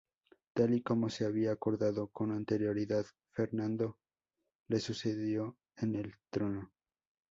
[0.55, 3.99] Tal y como se había acordado con anterioridad, Fernando
[4.67, 6.73] le sucedió en el trono.